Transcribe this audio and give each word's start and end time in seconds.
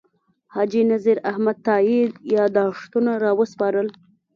حاجي 0.53 0.81
نذیر 0.91 1.17
احمد 1.31 1.57
تائي 1.65 1.99
یاداښتونه 2.35 3.11
راوسپارل. 3.23 3.87